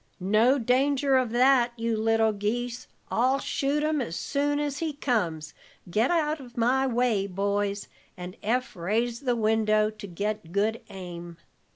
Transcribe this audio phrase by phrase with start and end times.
[0.33, 2.87] "No danger of that, you little geese.
[3.11, 5.53] I'll shoot him as soon as he comes.
[5.91, 11.37] Get out of the way, boys," and Eph raised the window to get good aim.